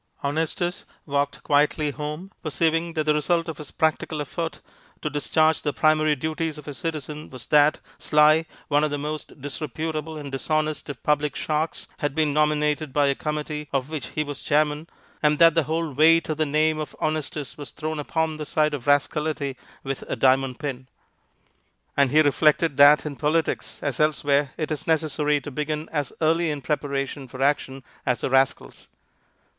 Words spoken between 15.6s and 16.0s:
whole